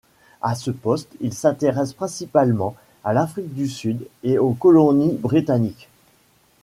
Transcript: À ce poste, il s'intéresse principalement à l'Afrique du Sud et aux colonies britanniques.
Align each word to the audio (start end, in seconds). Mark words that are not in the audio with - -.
À 0.41 0.55
ce 0.55 0.71
poste, 0.71 1.11
il 1.21 1.31
s'intéresse 1.31 1.93
principalement 1.93 2.75
à 3.03 3.13
l'Afrique 3.13 3.53
du 3.53 3.67
Sud 3.67 4.07
et 4.23 4.39
aux 4.39 4.53
colonies 4.53 5.15
britanniques. 5.15 5.89